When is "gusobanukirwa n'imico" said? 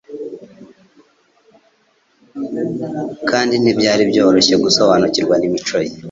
4.63-5.77